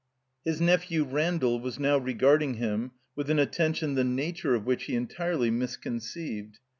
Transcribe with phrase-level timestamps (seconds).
[0.43, 4.95] His nephew, Randall, was now regarding him with an attention the nature of which he
[4.95, 6.57] entirely mis conceived.